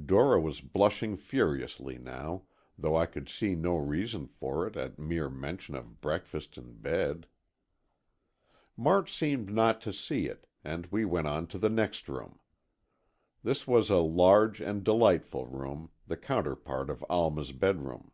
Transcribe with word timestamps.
Dora 0.00 0.40
was 0.40 0.60
blushing 0.60 1.16
furiously 1.16 1.98
now, 1.98 2.42
though 2.78 2.94
I 2.94 3.06
could 3.06 3.28
see 3.28 3.56
no 3.56 3.76
reason 3.76 4.28
for 4.28 4.68
it 4.68 4.76
at 4.76 5.00
mere 5.00 5.28
mention 5.28 5.74
of 5.74 6.00
breakfast 6.00 6.56
in 6.56 6.74
bed. 6.74 7.26
March 8.76 9.12
seemed 9.12 9.52
not 9.52 9.80
to 9.80 9.92
see 9.92 10.26
it, 10.26 10.46
and 10.62 10.86
went 10.92 11.26
on 11.26 11.48
to 11.48 11.58
the 11.58 11.70
next 11.70 12.08
room. 12.08 12.38
This 13.42 13.66
was 13.66 13.90
a 13.90 13.96
large 13.98 14.60
and 14.60 14.84
delightful 14.84 15.46
room, 15.48 15.90
the 16.06 16.16
counterpart 16.16 16.88
of 16.88 17.04
Alma's 17.10 17.50
bedroom. 17.50 18.12